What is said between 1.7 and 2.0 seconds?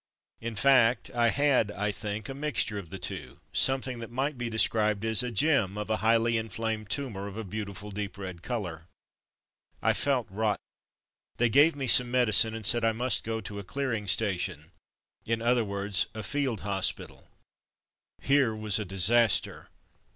I